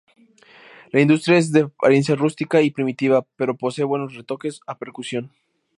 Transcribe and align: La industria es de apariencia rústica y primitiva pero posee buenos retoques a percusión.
La 0.91 0.99
industria 0.99 1.37
es 1.37 1.51
de 1.51 1.61
apariencia 1.61 2.15
rústica 2.15 2.59
y 2.63 2.71
primitiva 2.71 3.23
pero 3.35 3.55
posee 3.55 3.85
buenos 3.85 4.15
retoques 4.15 4.59
a 4.65 4.79
percusión. 4.79 5.29